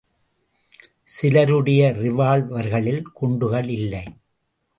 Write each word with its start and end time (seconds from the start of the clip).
சிலருடைய 1.07 1.91
ரிவால்வர்களில் 1.91 3.03
குண்டுகளில்லை. 3.21 4.03